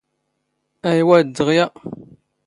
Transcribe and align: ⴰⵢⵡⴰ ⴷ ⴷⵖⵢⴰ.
ⴰⵢⵡⴰ 0.89 1.17
ⴷ 1.21 1.23
ⴷⵖⵢⴰ. 1.37 1.65